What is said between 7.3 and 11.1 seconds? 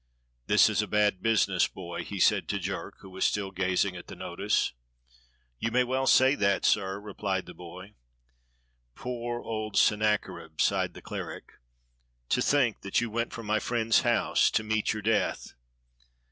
the boy. "Poor old Sennacherib," sighed the